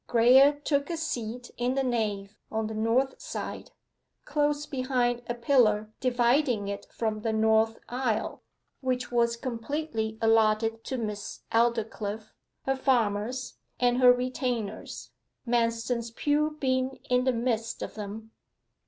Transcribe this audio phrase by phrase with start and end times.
[0.09, 3.69] Graye took a seat in the nave, on the north side,
[4.25, 8.41] close behind a pillar dividing it from the north aisle,
[8.79, 12.33] which was completely allotted to Miss Aldclyffe,
[12.63, 15.11] her farmers, and her retainers,
[15.45, 18.31] Manston's pew being in the midst of them.